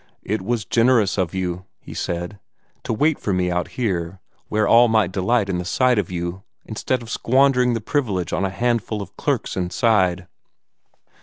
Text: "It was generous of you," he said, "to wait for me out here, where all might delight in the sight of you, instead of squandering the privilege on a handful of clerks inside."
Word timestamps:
"It 0.23 0.41
was 0.41 0.65
generous 0.65 1.19
of 1.19 1.35
you," 1.35 1.65
he 1.79 1.93
said, 1.93 2.39
"to 2.85 2.91
wait 2.91 3.19
for 3.19 3.33
me 3.33 3.51
out 3.51 3.67
here, 3.77 4.19
where 4.47 4.67
all 4.67 4.87
might 4.87 5.11
delight 5.11 5.47
in 5.47 5.59
the 5.59 5.63
sight 5.63 5.99
of 5.99 6.09
you, 6.09 6.41
instead 6.65 7.03
of 7.03 7.09
squandering 7.11 7.75
the 7.75 7.81
privilege 7.81 8.33
on 8.33 8.43
a 8.43 8.49
handful 8.49 9.03
of 9.03 9.15
clerks 9.15 9.55
inside." 9.55 10.25